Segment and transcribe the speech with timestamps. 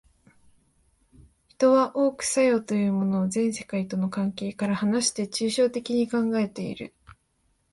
[1.49, 6.91] 人は多く作用というものを全世界との関係から離して抽象的に考えている。